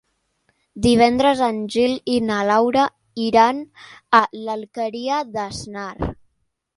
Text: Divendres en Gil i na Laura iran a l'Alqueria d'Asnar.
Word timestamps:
Divendres 0.85 1.41
en 1.47 1.57
Gil 1.75 1.91
i 2.13 2.15
na 2.29 2.39
Laura 2.51 2.85
iran 3.25 3.59
a 4.21 4.23
l'Alqueria 4.47 5.21
d'Asnar. 5.37 6.13